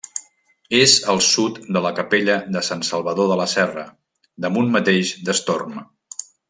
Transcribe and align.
És 0.77 0.95
al 1.13 1.21
sud 1.25 1.59
de 1.77 1.83
la 1.87 1.91
capella 2.01 2.39
de 2.57 2.65
Sant 2.69 2.83
Salvador 2.89 3.29
de 3.35 3.39
la 3.43 3.49
Serra, 3.55 3.87
damunt 4.47 4.77
mateix 4.79 5.17
d'Estorm. 5.29 5.83